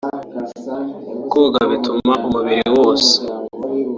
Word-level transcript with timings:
Koga 1.31 1.61
bituma 1.71 2.13
umubiri 2.27 2.63
wose 2.77 3.13